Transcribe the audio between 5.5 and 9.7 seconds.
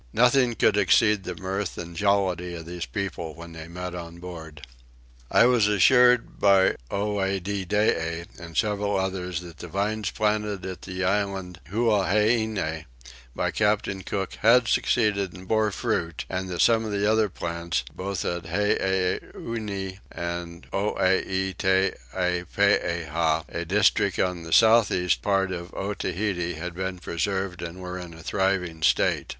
assured by Oediddee and several others that the